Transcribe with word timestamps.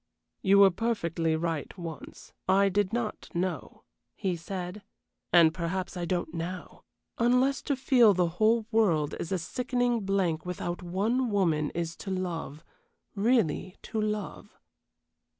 "You 0.41 0.57
were 0.57 0.71
perfectly 0.71 1.35
right 1.35 1.77
once. 1.77 2.33
I 2.49 2.69
did 2.69 2.91
not 2.91 3.29
know," 3.35 3.83
he 4.15 4.35
said; 4.35 4.81
"and 5.31 5.53
perhaps 5.53 5.95
I 5.95 6.05
don't 6.05 6.33
now, 6.33 6.81
unless 7.19 7.61
to 7.61 7.75
feel 7.75 8.15
the 8.15 8.27
whole 8.39 8.65
world 8.71 9.13
is 9.19 9.31
a 9.31 9.37
sickening 9.37 9.99
blank 10.01 10.43
without 10.43 10.81
one 10.81 11.29
woman 11.29 11.69
is 11.75 11.95
to 11.97 12.09
love 12.09 12.63
really 13.13 13.75
to 13.83 14.01
love." 14.01 14.57